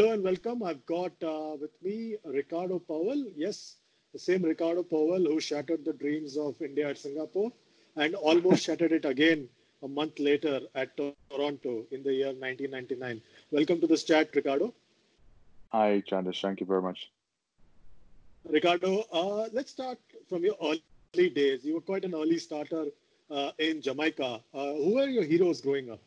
[0.00, 0.62] hello and welcome.
[0.62, 3.22] I've got uh, with me Ricardo Powell.
[3.36, 3.76] Yes,
[4.14, 7.52] the same Ricardo Powell who shattered the dreams of India at Singapore
[7.96, 9.46] and almost shattered it again
[9.82, 13.20] a month later at Toronto in the year 1999.
[13.50, 14.72] Welcome to this chat, Ricardo.
[15.68, 16.40] Hi, Chandish.
[16.40, 17.10] Thank you very much.
[18.48, 19.98] Ricardo, uh, let's start
[20.30, 21.62] from your early days.
[21.62, 22.86] You were quite an early starter
[23.30, 24.40] uh, in Jamaica.
[24.54, 26.00] Uh, who were your heroes growing up?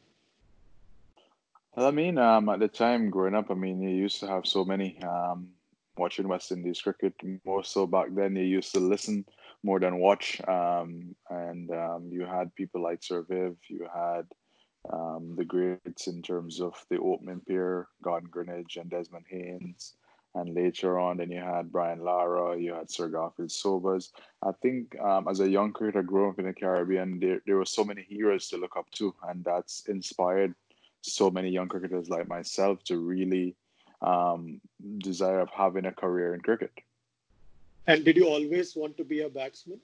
[1.75, 4.63] I mean, um, at the time growing up, I mean, you used to have so
[4.63, 5.49] many um,
[5.97, 7.13] watching West Indies cricket.
[7.45, 9.25] More so back then, you used to listen
[9.63, 10.39] more than watch.
[10.47, 14.27] Um, and um, you had people like Sir Viv, you had
[14.91, 19.95] um, the greats in terms of the opening pair, Gordon Greenidge and Desmond Haynes.
[20.35, 24.11] And later on, then you had Brian Lara, you had Sir Garfield Sobers.
[24.41, 27.65] I think um, as a young cricketer growing up in the Caribbean, there, there were
[27.65, 30.55] so many heroes to look up to, and that's inspired
[31.03, 33.55] so many young cricketers like myself to really
[34.01, 34.59] um,
[34.99, 36.71] desire of having a career in cricket.
[37.87, 39.79] And did you always want to be a batsman?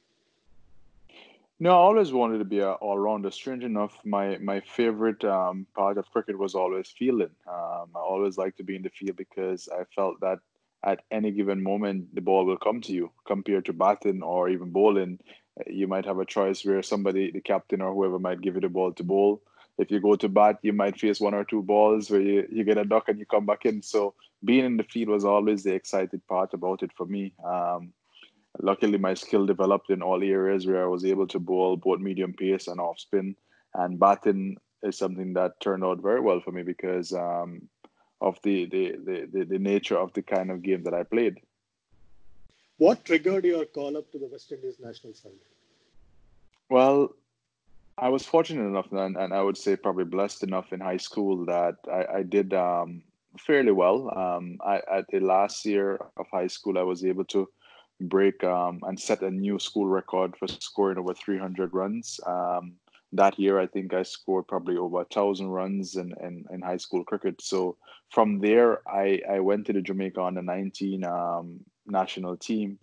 [1.61, 3.31] No, I always wanted to be an all rounder.
[3.31, 7.35] Strange enough, my my favorite um, part of cricket was always fielding.
[7.45, 10.39] Um, I always liked to be in the field because I felt that
[10.83, 13.11] at any given moment the ball will come to you.
[13.27, 15.19] Compared to batting or even bowling,
[15.67, 18.69] you might have a choice where somebody, the captain or whoever, might give you the
[18.69, 19.41] ball to bowl.
[19.79, 22.65] If you go to bat, you might face one or two balls where you, you
[22.65, 23.81] get a duck and you come back in.
[23.81, 24.13] So
[24.43, 27.33] being in the field was always the excited part about it for me.
[27.43, 27.93] Um,
[28.61, 32.33] luckily my skill developed in all areas where I was able to bowl both medium
[32.33, 33.37] pace and off spin.
[33.73, 37.69] And batting is something that turned out very well for me because um,
[38.19, 41.37] of the, the, the, the, the nature of the kind of game that I played.
[42.77, 45.31] What triggered your call up to the West Indies national side?
[46.69, 47.13] Well,
[48.01, 51.45] I was fortunate enough, and, and I would say probably blessed enough in high school
[51.45, 53.01] that I, I did um,
[53.37, 54.11] fairly well.
[54.17, 57.49] Um, I, at the last year of high school, I was able to
[58.01, 62.19] break um, and set a new school record for scoring over 300 runs.
[62.25, 62.73] Um,
[63.11, 66.77] that year, I think I scored probably over a thousand runs in, in, in, high
[66.77, 67.41] school cricket.
[67.41, 67.75] So
[68.11, 72.77] from there, I, I went to the Jamaica under 19 um, national team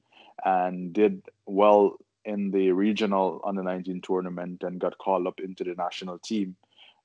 [0.44, 5.75] and did well in the regional under 19 tournament and got called up into the
[5.75, 6.56] national team.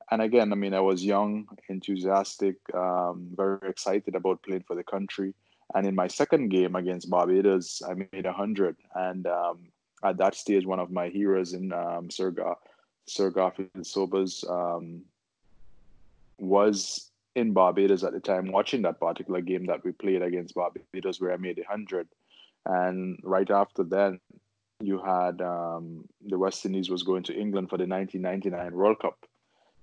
[0.10, 4.84] And again, I mean, I was young, enthusiastic, um, very excited about playing for the
[4.84, 5.34] country.
[5.74, 8.76] And in my second game against Barbados, I made 100.
[8.96, 9.60] And um,
[10.04, 12.34] at that stage, one of my heroes in um, Sir,
[13.08, 15.02] Sobers um,
[16.40, 21.22] was in Barbados at the time, watching that particular game that we played against Barbados,
[21.22, 22.08] where I made 100.
[22.66, 24.20] And right after that,
[24.84, 29.26] you had um, the West Indies was going to England for the 1999 World Cup,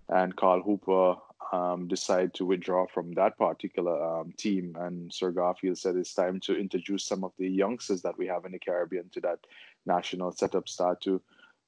[0.08, 1.16] and Carl Hooper
[1.52, 4.76] um, decided to withdraw from that particular um, team.
[4.78, 8.44] And Sir Garfield said it's time to introduce some of the youngsters that we have
[8.44, 9.40] in the Caribbean to that
[9.86, 11.20] national setup, start to,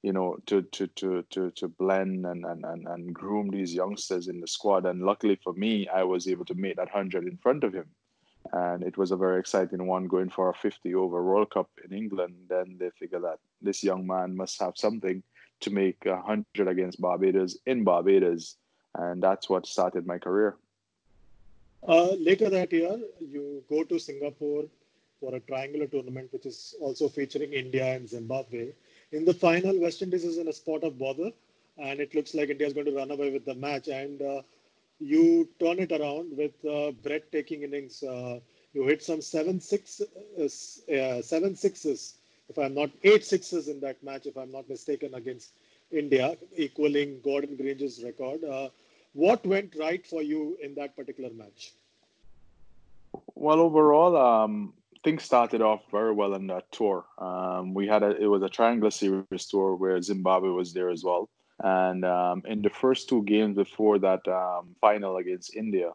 [0.03, 4.27] you know, to to to to to blend and and and, and groom these youngsters
[4.27, 4.85] in the squad.
[4.85, 7.85] And luckily for me, I was able to make that hundred in front of him
[8.53, 11.95] and it was a very exciting one going for a 50 over World Cup in
[11.95, 12.35] England.
[12.49, 15.23] Then they figure that this young man must have something
[15.61, 18.57] to make a 100 against Barbados in Barbados,
[18.95, 20.57] and that's what started my career.
[21.87, 24.65] Uh, later that year, you go to Singapore
[25.19, 28.71] for a triangular tournament, which is also featuring India and Zimbabwe.
[29.11, 31.31] In the final, West Indies is in a spot of bother,
[31.77, 33.87] and it looks like India is going to run away with the match.
[33.87, 34.41] And uh,
[35.01, 38.03] you turn it around with uh, breathtaking innings.
[38.03, 38.39] Uh,
[38.73, 42.15] you hit some seven six, uh, uh, seven sixes,
[42.49, 45.53] if I'm not eight sixes in that match, if I'm not mistaken, against
[45.91, 48.43] India, equaling Gordon Greenidge's record.
[48.43, 48.69] Uh,
[49.13, 51.73] what went right for you in that particular match?
[53.35, 54.73] Well, overall, um,
[55.03, 57.05] things started off very well on that tour.
[57.17, 61.03] Um, we had a it was a triangular series tour where Zimbabwe was there as
[61.03, 61.29] well.
[61.63, 65.91] And um, in the first two games before that um, final against India,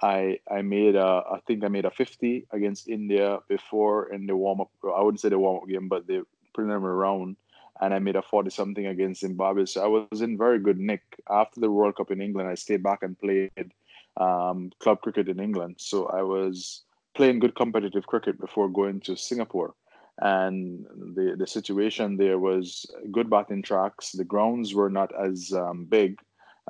[0.00, 4.36] I I made a I think I made a 50 against India before in the
[4.36, 4.70] warm up.
[4.84, 7.36] I wouldn't say the warm up game, but the preliminary round,
[7.80, 9.66] and I made a 40 something against Zimbabwe.
[9.66, 11.02] So I was in very good nick.
[11.28, 13.72] After the World Cup in England, I stayed back and played
[14.16, 15.76] um, club cricket in England.
[15.78, 16.82] So I was
[17.14, 19.74] playing good competitive cricket before going to Singapore
[20.18, 24.12] and the the situation there was good batting tracks.
[24.12, 26.18] The grounds were not as um, big,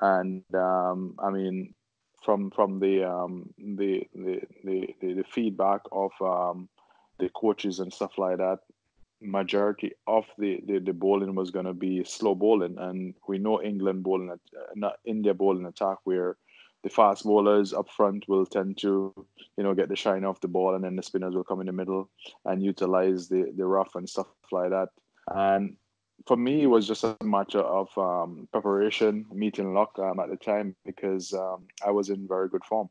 [0.00, 1.74] and um, I mean,
[2.24, 6.68] from from the um, the, the, the the feedback of um,
[7.18, 8.58] the coaches and stuff like that,
[9.20, 13.62] majority of the the, the bowling was going to be slow bowling, and we know
[13.62, 14.36] England bowling, uh,
[14.74, 16.36] not India bowling attack where
[16.86, 19.12] the fast bowlers up front will tend to,
[19.56, 21.66] you know, get the shine off the ball, and then the spinners will come in
[21.66, 22.08] the middle
[22.44, 24.90] and utilize the the rough and stuff like that.
[25.26, 25.76] And
[26.28, 30.36] for me, it was just a matter of um, preparation, meeting luck um, at the
[30.36, 32.88] time because um, I was in very good form.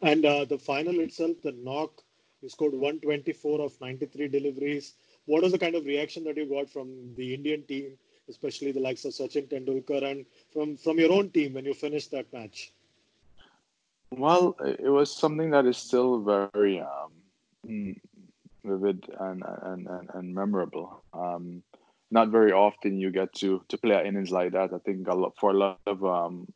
[0.00, 2.00] And uh, the final itself, the knock,
[2.40, 4.94] you scored 124 of 93 deliveries.
[5.26, 7.98] What was the kind of reaction that you got from the Indian team,
[8.28, 12.10] especially the likes of Sachin Tendulkar, and from from your own team when you finished
[12.12, 12.72] that match?
[14.10, 16.20] Well, it was something that is still
[16.52, 17.96] very um,
[18.64, 21.02] vivid and and, and, and memorable.
[21.12, 21.62] Um,
[22.10, 24.72] not very often you get to to play innings like that.
[24.72, 26.46] I think a lot, for a lot of um,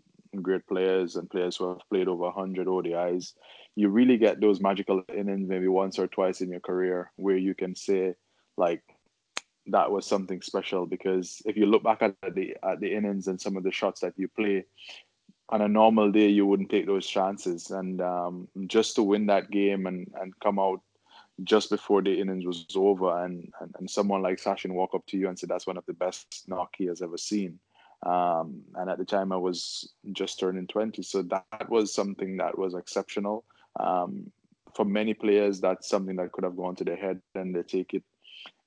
[0.40, 3.34] great players and players who have played over 100 ODIs,
[3.76, 7.54] you really get those magical innings maybe once or twice in your career where you
[7.54, 8.14] can say
[8.56, 8.82] like
[9.66, 13.40] that was something special because if you look back at the at the innings and
[13.40, 14.64] some of the shots that you play
[15.50, 19.50] on a normal day you wouldn't take those chances and um, just to win that
[19.50, 20.80] game and and come out
[21.44, 25.16] just before the innings was over and, and, and someone like Sachin walk up to
[25.16, 27.58] you and say that's one of the best knock he has ever seen.
[28.04, 31.02] Um, and at the time I was just turning 20.
[31.02, 33.44] So that was something that was exceptional.
[33.78, 34.30] Um,
[34.74, 37.94] for many players, that's something that could have gone to their head and they take
[37.94, 38.02] it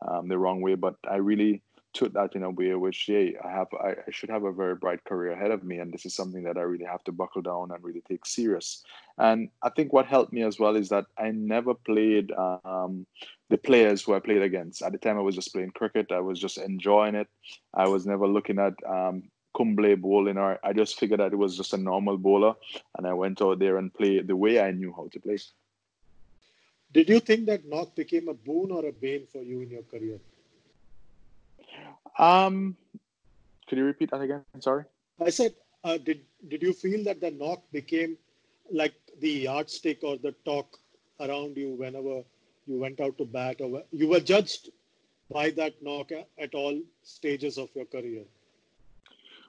[0.07, 0.75] um, the wrong way.
[0.75, 1.61] But I really
[1.95, 4.75] took that in a way which, yeah, I have, I, I, should have a very
[4.75, 7.41] bright career ahead of me, and this is something that I really have to buckle
[7.41, 8.83] down and really take serious.
[9.17, 13.07] And I think what helped me as well is that I never played um,
[13.49, 14.81] the players who I played against.
[14.81, 16.11] At the time, I was just playing cricket.
[16.11, 17.29] I was just enjoying it.
[17.73, 19.23] I was never looking at um,
[19.55, 22.55] Kumble bowling, or I just figured that it was just a normal bowler,
[22.97, 25.37] and I went out there and played the way I knew how to play.
[26.95, 29.83] Did you think that knock became a boon or a bane for you in your
[29.83, 30.17] career?
[32.17, 32.77] Um,
[33.67, 34.43] could you repeat that again?
[34.61, 34.85] Sorry.
[35.19, 38.17] I said, uh, did did you feel that the knock became
[38.71, 40.79] like the yardstick or the talk
[41.19, 42.23] around you whenever
[42.65, 44.69] you went out to bat, or you were judged
[45.29, 48.23] by that knock at all stages of your career?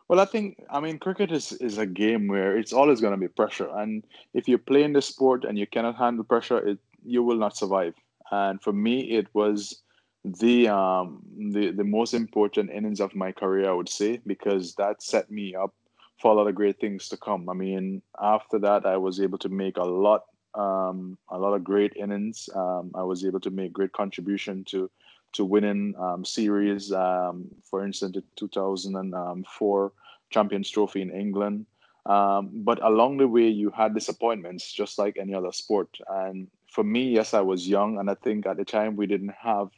[0.08, 3.20] Well, I think I mean cricket is, is a game where it's always going to
[3.20, 4.02] be pressure, and
[4.34, 7.56] if you play in the sport and you cannot handle pressure, it you will not
[7.56, 7.94] survive.
[8.31, 9.82] And for me, it was
[10.25, 11.23] the um
[11.53, 15.55] the the most important innings of my career, I would say, because that set me
[15.55, 15.75] up
[16.20, 17.49] for a lot of great things to come.
[17.49, 20.23] I mean, after that, I was able to make a lot
[20.55, 22.49] um a lot of great innings.
[22.55, 24.91] Um, I was able to make great contribution to
[25.35, 26.93] to winning um, series.
[26.93, 29.93] Um, for instance, the 2004
[30.31, 31.67] Champions Trophy in England.
[32.06, 35.99] Um, but along the way, you had disappointments, just like any other sport.
[36.08, 39.34] And for me, yes, I was young, and I think at the time we didn't
[39.43, 39.69] have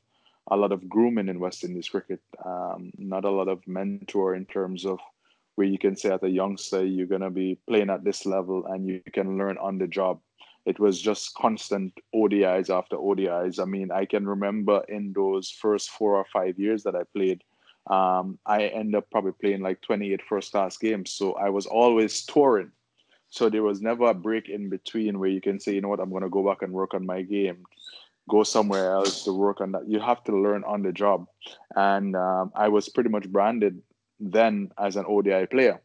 [0.50, 2.20] a lot of grooming in West Indies cricket.
[2.44, 4.98] Um, not a lot of mentor in terms of
[5.54, 8.66] where you can say as a youngster you're going to be playing at this level
[8.66, 10.18] and you can learn on the job.
[10.66, 13.60] It was just constant ODIs after ODIs.
[13.60, 17.44] I mean, I can remember in those first four or five years that I played,
[17.88, 21.12] um, I end up probably playing like 28 first class games.
[21.12, 22.72] So I was always touring.
[23.30, 26.00] So there was never a break in between where you can say, you know what,
[26.00, 27.66] I'm going to go back and work on my game
[28.28, 29.88] go somewhere else to work on that.
[29.88, 31.26] You have to learn on the job.
[31.74, 33.82] And um, I was pretty much branded
[34.20, 35.80] then as an ODI player.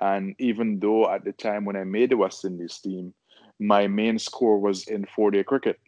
[0.00, 3.12] And even though at the time when I made the West Indies team,
[3.58, 5.80] my main score was in four day cricket,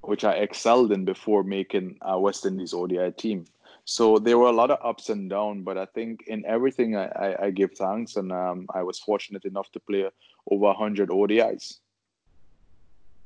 [0.00, 3.46] which I excelled in before making a West Indies ODI team.
[3.86, 7.06] So there were a lot of ups and downs, but I think in everything I,
[7.06, 10.10] I, I give thanks, and um, I was fortunate enough to play
[10.50, 11.78] over 100 ODIs.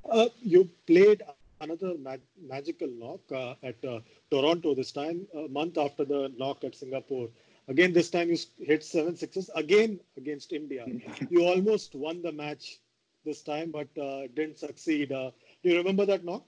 [0.09, 1.23] Uh, you played
[1.63, 4.01] another mag- magical knock uh, at uh,
[4.31, 7.31] Toronto this time, a month after the knock at Singapore.
[7.69, 10.85] Again, this time you hit seven sixes again against India.
[11.31, 12.81] you almost won the match
[13.25, 15.11] this time, but uh, didn't succeed.
[15.11, 15.31] Uh,
[15.63, 16.45] do you remember that knock?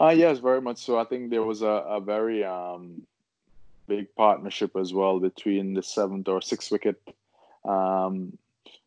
[0.00, 0.98] Uh, yes, very much so.
[0.98, 3.02] I think there was a, a very um,
[3.86, 7.00] big partnership as well between the seventh or sixth wicket.
[7.64, 8.36] Um,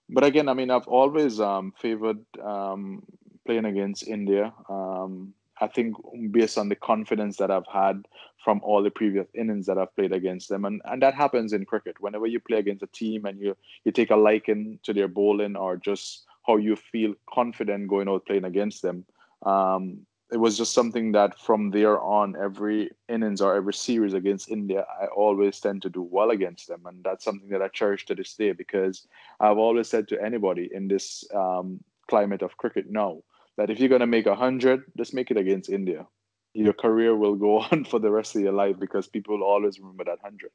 [0.10, 3.04] but again, I mean, I've always um, favored um,
[3.46, 4.54] playing against India.
[4.70, 5.96] Um, I think
[6.32, 8.06] based on the confidence that I've had
[8.44, 11.66] from all the previous innings that I've played against them, and, and that happens in
[11.66, 12.00] cricket.
[12.00, 15.56] Whenever you play against a team and you you take a liking to their bowling
[15.56, 19.04] or just how you feel confident going out playing against them,
[19.44, 24.50] um, it was just something that from there on, every innings or every series against
[24.50, 28.06] India, I always tend to do well against them, and that's something that I cherish
[28.08, 29.08] to this day because
[29.40, 33.24] I've always said to anybody in this um, climate of cricket now
[33.56, 36.06] that if you're going to make a 100, just make it against India.
[36.54, 39.80] Your career will go on for the rest of your life because people will always
[39.80, 40.52] remember that 100.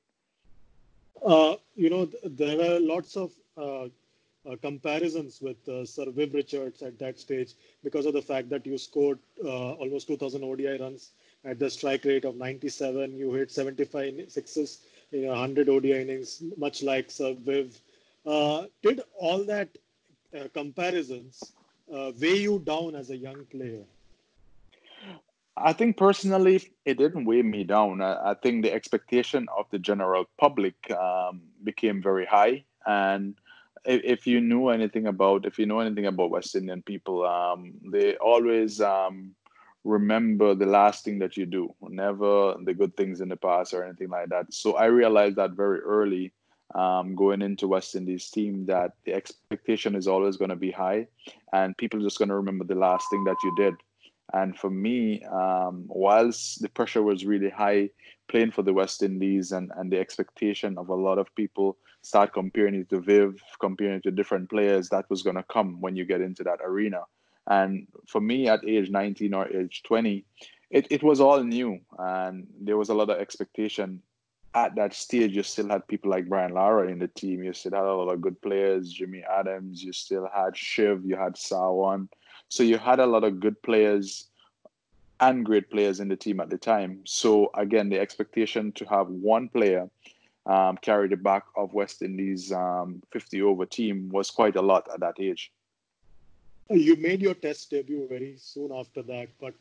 [1.24, 3.88] Uh, you know, there are lots of uh,
[4.50, 8.66] uh, comparisons with uh, Sir Viv Richards at that stage because of the fact that
[8.66, 11.10] you scored uh, almost 2,000 ODI runs
[11.44, 13.16] at the strike rate of 97.
[13.16, 14.80] You hit 75 sixes
[15.12, 17.80] in 100 ODI innings, much like Sir Viv.
[18.26, 19.68] Uh, did all that
[20.36, 21.52] uh, comparisons
[21.88, 23.84] weigh you down as a young player?
[25.56, 28.00] I think personally, it didn't weigh me down.
[28.00, 33.34] I, I think the expectation of the general public um, became very high, and
[33.84, 38.16] if, you knew anything about, if you know anything about West Indian people, um, they
[38.16, 39.34] always um,
[39.84, 43.84] remember the last thing that you do, never the good things in the past or
[43.84, 44.52] anything like that.
[44.52, 46.32] So I realized that very early,
[46.74, 51.06] um, going into West Indies team, that the expectation is always going to be high,
[51.52, 53.74] and people are just going to remember the last thing that you did.
[54.32, 57.90] And for me, um, whilst the pressure was really high
[58.28, 62.32] playing for the West Indies and, and the expectation of a lot of people start
[62.32, 65.96] comparing it to Viv, comparing it to different players, that was going to come when
[65.96, 67.02] you get into that arena.
[67.46, 70.24] And for me, at age 19 or age 20,
[70.70, 74.00] it, it was all new and there was a lot of expectation.
[74.54, 77.42] At that stage, you still had people like Brian Lara in the team.
[77.42, 79.82] You still had a lot of good players, Jimmy Adams.
[79.82, 81.04] You still had Shiv.
[81.04, 82.08] You had Sarwan.
[82.52, 84.28] So you had a lot of good players
[85.20, 87.00] and great players in the team at the time.
[87.04, 89.88] So again, the expectation to have one player
[90.44, 94.86] um, carry the back of West Indies um, 50 over team was quite a lot
[94.92, 95.50] at that age.
[96.68, 99.54] You made your test debut very soon after that, but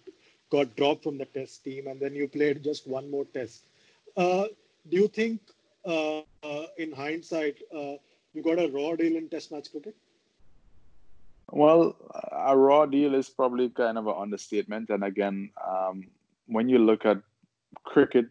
[0.49, 3.63] got dropped from the test team, and then you played just one more test.
[4.17, 4.47] Uh,
[4.89, 5.39] do you think,
[5.85, 7.93] uh, uh, in hindsight, uh,
[8.33, 9.95] you got a raw deal in test match cricket?
[11.51, 11.95] Well,
[12.31, 14.89] a raw deal is probably kind of an understatement.
[14.89, 16.07] And again, um,
[16.47, 17.17] when you look at
[17.83, 18.29] cricket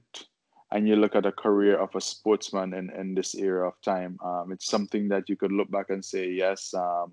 [0.73, 4.19] and you look at a career of a sportsman in, in this era of time,
[4.25, 7.13] um, it's something that you could look back and say, yes, um,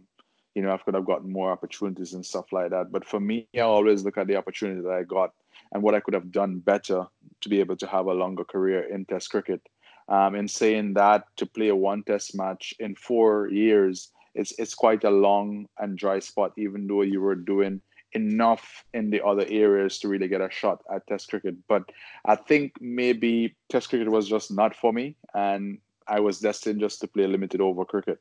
[0.55, 2.91] you know, I could have gotten more opportunities and stuff like that.
[2.91, 5.31] But for me, I always look at the opportunity that I got
[5.73, 7.05] and what I could have done better
[7.41, 9.61] to be able to have a longer career in Test cricket.
[10.07, 14.73] Um, in saying that, to play a one Test match in four years it's it's
[14.73, 17.81] quite a long and dry spot, even though you were doing
[18.13, 21.55] enough in the other areas to really get a shot at Test cricket.
[21.67, 21.83] But
[22.25, 27.01] I think maybe Test cricket was just not for me, and I was destined just
[27.01, 28.19] to play limited over cricket.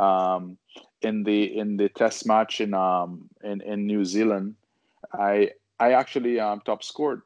[0.00, 0.58] Um,
[1.02, 4.56] in the in the Test match in um in, in New Zealand,
[5.12, 7.22] I I actually um, top scored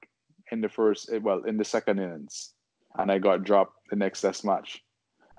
[0.50, 2.52] in the first well in the second innings,
[2.98, 4.82] and I got dropped the next Test match.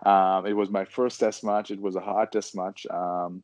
[0.06, 1.72] Um, it was my first test match.
[1.72, 2.88] It was a hard test match.
[2.90, 3.44] Um,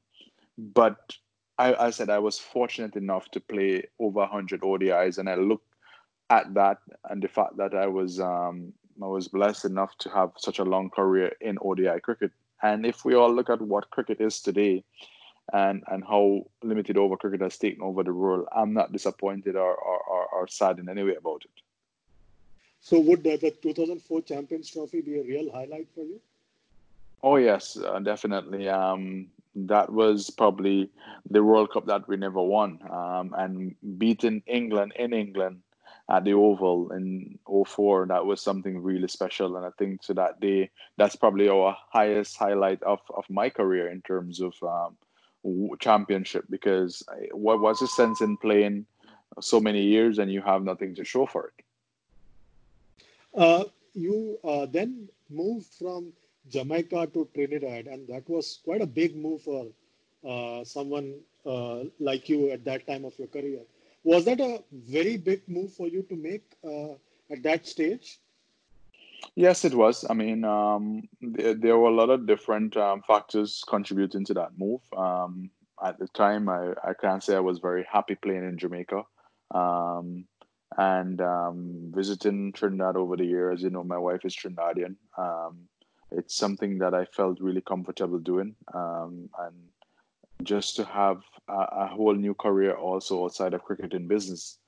[0.58, 1.16] but
[1.58, 5.68] I, I, said I was fortunate enough to play over 100 ODIs, and I looked
[6.30, 10.32] at that and the fact that I was um, I was blessed enough to have
[10.38, 12.32] such a long career in ODI cricket.
[12.64, 14.84] And if we all look at what cricket is today,
[15.54, 19.76] and and how limited over cricket has taken over the world, I'm not disappointed or
[19.76, 21.62] or, or, or sad in any way about it.
[22.80, 26.20] So would the 2004 Champions Trophy be a real highlight for you?
[27.24, 28.69] Oh yes, uh, definitely.
[28.69, 30.89] Um, that was probably
[31.29, 35.62] the World Cup that we never won, um, and beating England in England
[36.09, 39.57] at the Oval in 04, that was something really special.
[39.57, 43.89] And I think to that day, that's probably our highest highlight of, of my career
[43.89, 46.45] in terms of um, championship.
[46.50, 48.86] Because what was the sense in playing
[49.41, 51.63] so many years and you have nothing to show for it?
[53.36, 56.13] Uh, you uh, then moved from
[56.50, 59.68] Jamaica to Trinidad, and that was quite a big move for
[60.27, 63.62] uh, someone uh, like you at that time of your career.
[64.04, 66.94] Was that a very big move for you to make uh,
[67.32, 68.20] at that stage?
[69.36, 70.06] Yes, it was.
[70.10, 74.58] I mean, um, there, there, were a lot of different um, factors contributing to that
[74.58, 74.82] move.
[74.96, 75.50] Um,
[75.84, 79.04] at the time, I, I can't say I was very happy playing in Jamaica.
[79.54, 80.25] Um,
[80.77, 84.96] and um, visiting Trinidad over the years, you know, my wife is Trinidadian.
[86.12, 88.56] It's something that I felt really comfortable doing.
[88.74, 89.56] Um, and
[90.44, 94.60] just to have a, a, whole new career also outside of cricket and business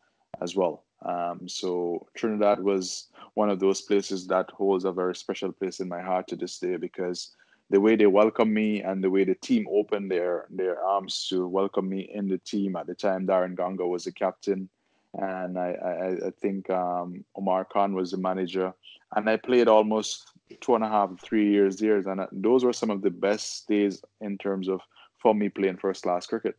[0.42, 0.84] as well.
[1.06, 5.88] Um, so Trinidad was one of those places that holds a very special place in
[5.88, 7.36] my heart to this day because
[7.70, 11.48] the way they welcomed me and the way the team opened their their arms to
[11.48, 14.70] welcome me in the team at the time Darren Ganga was the captain
[15.14, 18.74] and I, I, I think um, Omar Khan was the manager
[19.16, 22.74] and I played almost two and a half, three years years, and uh, those were
[22.74, 24.82] some of the best days in terms of
[25.18, 26.56] for me playing first class cricket.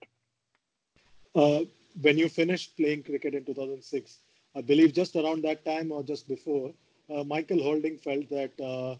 [1.35, 1.61] Uh,
[2.00, 4.19] when you finished playing cricket in 2006,
[4.57, 6.73] I believe just around that time or just before,
[7.09, 8.97] uh, Michael Holding felt that uh,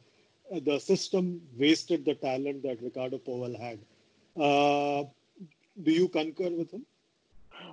[0.61, 3.79] the system wasted the talent that Ricardo Powell had.
[4.41, 5.05] Uh,
[5.83, 6.85] do you concur with him?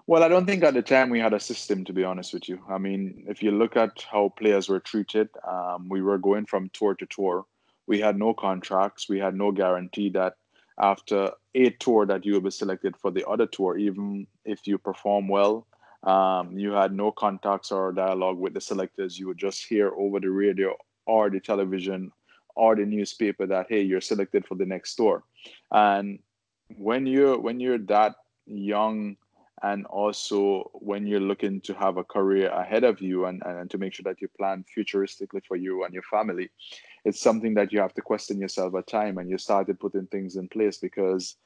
[0.09, 2.47] Well, I don't think at the time we had a system, to be honest with
[2.47, 2.61] you.
[2.69, 6.69] I mean, if you look at how players were treated, um, we were going from
[6.69, 7.45] tour to tour.
[7.87, 9.09] We had no contracts.
[9.09, 10.35] We had no guarantee that
[10.79, 14.77] after a tour that you will be selected for the other tour, even if you
[14.77, 15.67] perform well.
[16.03, 19.19] Um, you had no contacts or dialogue with the selectors.
[19.19, 20.73] You would just hear over the radio
[21.05, 22.13] or the television
[22.55, 25.23] or the newspaper that hey, you're selected for the next tour.
[25.69, 26.19] And
[26.77, 29.17] when you're when you're that young
[29.63, 33.77] and also when you're looking to have a career ahead of you and, and to
[33.77, 36.49] make sure that you plan futuristically for you and your family
[37.07, 40.35] it's something that you have to question yourself at time and you started putting things
[40.35, 41.37] in place because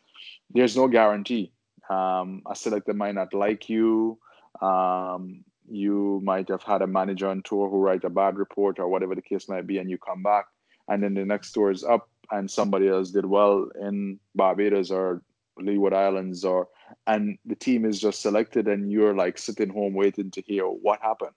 [0.49, 1.51] there's no guarantee.
[1.87, 4.17] Um, a selector might not like you.
[4.59, 8.87] Um, you might have had a manager on tour who write a bad report or
[8.87, 10.45] whatever the case might be and you come back
[10.87, 15.21] and then the next tour is up and somebody else did well in barbados or
[15.59, 16.67] leeward islands or
[17.07, 21.01] and the team is just selected and you're like sitting home waiting to hear what
[21.01, 21.35] happened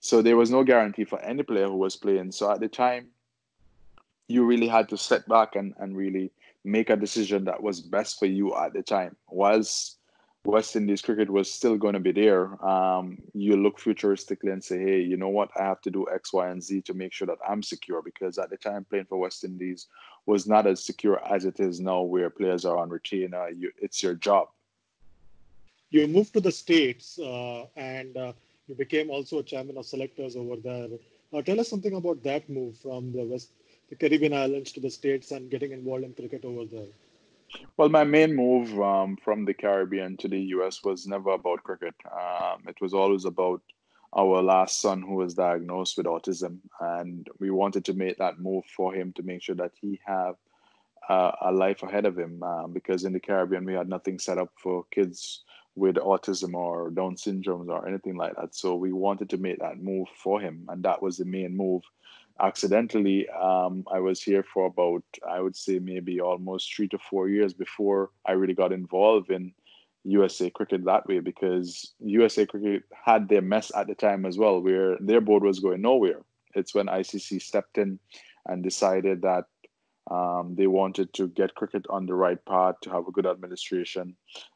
[0.00, 3.08] so there was no guarantee for any player who was playing so at the time
[4.28, 6.30] you really had to sit back and, and really
[6.64, 9.98] make a decision that was best for you at the time whilst
[10.44, 14.78] West Indies cricket was still going to be there, um, you look futuristically and say,
[14.78, 15.50] hey, you know what?
[15.58, 18.38] I have to do X, Y, and Z to make sure that I'm secure because
[18.38, 19.86] at the time playing for West Indies
[20.24, 23.50] was not as secure as it is now, where players are on retainer.
[23.50, 24.48] You, it's your job.
[25.90, 28.32] You moved to the States uh, and uh,
[28.68, 30.88] you became also a chairman of selectors over there.
[31.32, 33.50] Uh, tell us something about that move from the West,
[33.88, 36.92] the Caribbean islands to the States and getting involved in cricket over there.
[37.76, 41.94] Well, my main move um, from the Caribbean to the US was never about cricket.
[42.06, 43.60] Um, it was always about
[44.16, 48.64] our last son who was diagnosed with autism, and we wanted to make that move
[48.76, 50.36] for him to make sure that he have
[51.08, 52.40] uh, a life ahead of him.
[52.42, 55.42] Um, because in the Caribbean, we had nothing set up for kids
[55.80, 58.54] with autism or Down syndromes or anything like that.
[58.54, 61.82] So we wanted to make that move for him, and that was the main move
[62.40, 67.28] accidentally um, i was here for about i would say maybe almost three to four
[67.28, 69.52] years before i really got involved in
[70.04, 74.60] usa cricket that way because usa cricket had their mess at the time as well
[74.60, 76.20] where their board was going nowhere
[76.54, 77.98] it's when icc stepped in
[78.46, 79.44] and decided that
[80.10, 84.14] um, they wanted to get cricket on the right path to have a good administration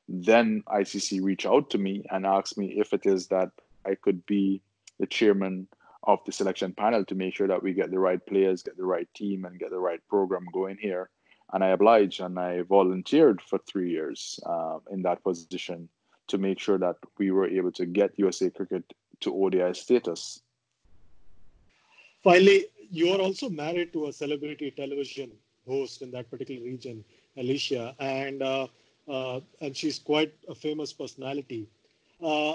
[0.08, 3.50] then icc reached out to me and asked me if it is that
[3.86, 4.60] i could be
[4.98, 5.66] the chairman
[6.06, 8.84] of the selection panel to make sure that we get the right players, get the
[8.84, 11.10] right team, and get the right program going here.
[11.52, 15.88] And I obliged and I volunteered for three years uh, in that position
[16.28, 18.84] to make sure that we were able to get USA Cricket
[19.20, 20.40] to ODI status.
[22.22, 25.30] Finally, you are also married to a celebrity television
[25.66, 27.04] host in that particular region,
[27.36, 28.66] Alicia, and uh,
[29.08, 31.68] uh, and she's quite a famous personality.
[32.22, 32.54] Uh,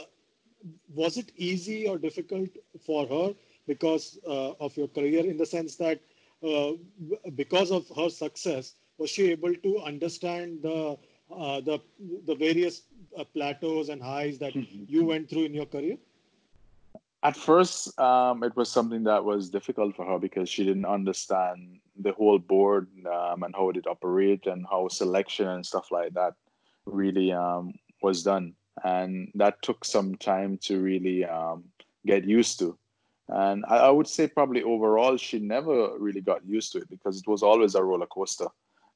[0.93, 2.49] was it easy or difficult
[2.85, 3.33] for her
[3.67, 5.99] because uh, of your career in the sense that
[6.43, 6.71] uh,
[7.35, 10.97] because of her success was she able to understand the
[11.31, 11.79] uh, the
[12.25, 12.83] the various
[13.17, 14.83] uh, plateaus and highs that mm-hmm.
[14.87, 15.97] you went through in your career
[17.23, 21.79] at first um, it was something that was difficult for her because she didn't understand
[21.99, 26.33] the whole board um, and how it operate and how selection and stuff like that
[26.85, 28.53] really um, was done
[28.83, 31.63] and that took some time to really um,
[32.05, 32.77] get used to.
[33.27, 37.19] And I, I, would say probably overall she never really got used to it because
[37.19, 38.47] it was always a roller coaster.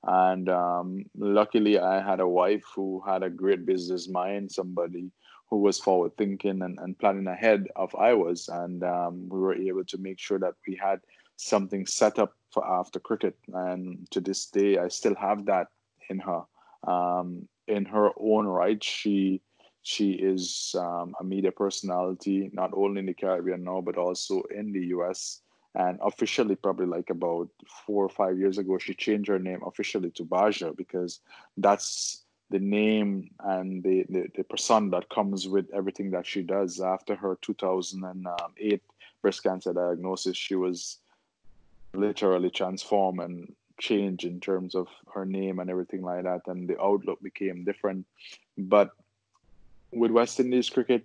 [0.06, 5.12] And um, luckily, I had a wife who had a great business mind, somebody
[5.50, 9.56] who was forward thinking and, and planning ahead of I was, and um, we were
[9.56, 11.00] able to make sure that we had
[11.38, 13.36] something set up for after cricket.
[13.54, 15.68] And to this day, I still have that
[16.10, 16.42] in her.
[16.88, 19.42] Um, in her own right, she
[19.84, 24.72] she is um, a media personality, not only in the Caribbean now, but also in
[24.72, 25.42] the US.
[25.76, 27.50] And officially, probably like about
[27.86, 31.20] four or five years ago, she changed her name officially to Baja because
[31.58, 32.23] that's
[32.54, 36.80] the name and the, the, the that comes with everything that she does.
[36.80, 38.82] After her 2008
[39.24, 41.00] breast cancer diagnosis, she was
[41.96, 46.42] literally transformed and changed in terms of her name and everything like that.
[46.46, 48.06] And the outlook became different.
[48.56, 48.92] But
[49.92, 51.04] with West Indies cricket,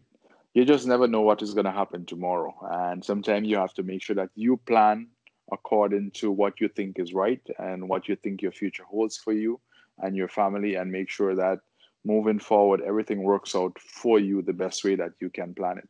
[0.52, 2.54] you just never know what is going to happen tomorrow.
[2.70, 5.06] And sometimes you have to make sure that you plan
[5.50, 9.32] according to what you think is right and what you think your future holds for
[9.32, 9.58] you
[10.02, 11.60] and your family, and make sure that
[12.04, 15.88] moving forward, everything works out for you the best way that you can plan it.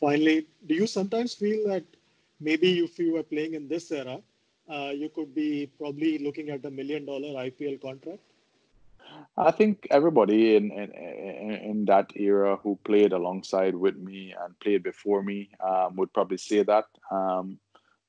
[0.00, 1.84] Finally, do you sometimes feel that
[2.40, 4.18] maybe if you were playing in this era,
[4.68, 8.20] uh, you could be probably looking at a million dollar IPL contract?
[9.36, 10.90] I think everybody in, in
[11.70, 16.38] in that era who played alongside with me and played before me um, would probably
[16.38, 16.86] say that.
[17.10, 17.58] Um,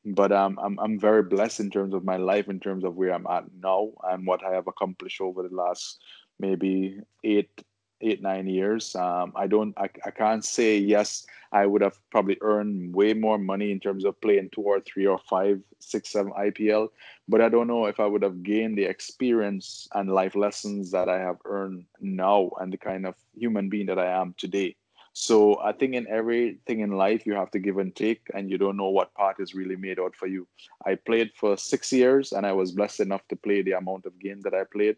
[0.06, 3.14] but um, I'm I'm very blessed in terms of my life, in terms of where
[3.14, 6.00] I'm at now and what I have accomplished over the last
[6.40, 7.64] maybe eight
[8.02, 8.96] eight nine years.
[8.96, 11.26] Um, I don't I, I can't say yes.
[11.54, 15.06] I would have probably earned way more money in terms of playing two or three
[15.06, 16.90] or five six seven IPL,
[17.28, 21.08] but I don't know if I would have gained the experience and life lessons that
[21.08, 24.76] I have earned now and the kind of human being that I am today.
[25.14, 28.58] So I think in everything in life you have to give and take, and you
[28.58, 30.48] don't know what part is really made out for you.
[30.86, 34.20] I played for six years, and I was blessed enough to play the amount of
[34.20, 34.98] game that I played,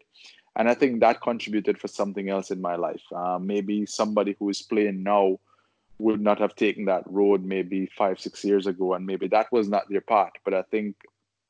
[0.56, 3.02] and I think that contributed for something else in my life.
[3.14, 5.38] Uh, maybe somebody who is playing now
[5.98, 9.68] would not have taken that road maybe five six years ago, and maybe that was
[9.68, 10.32] not their part.
[10.46, 10.96] But I think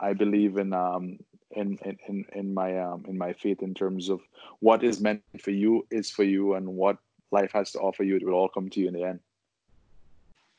[0.00, 1.18] I believe in um,
[1.52, 4.20] in, in in my um, in my faith in terms of
[4.58, 6.98] what is meant for you is for you, and what
[7.30, 9.20] life has to offer you, it will all come to you in the end.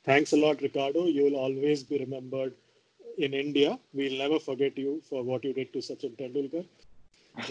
[0.04, 1.06] Thanks a lot, Ricardo.
[1.06, 2.54] You will always be remembered
[3.18, 3.78] in India.
[3.94, 6.66] We'll never forget you for what you did to Sachin Tendulkar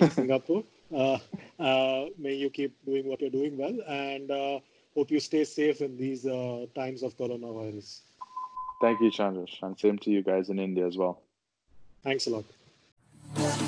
[0.00, 0.64] in Singapore.
[0.94, 1.18] Uh,
[1.58, 4.60] uh, may you keep doing what you're doing well, and uh,
[4.94, 8.00] hope you stay safe in these uh, times of coronavirus.
[8.80, 11.22] Thank you, Chandra, and same to you guys in India as well.
[12.04, 13.65] Thanks a lot.